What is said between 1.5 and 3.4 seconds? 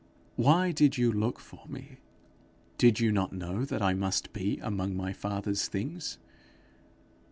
me? Did you not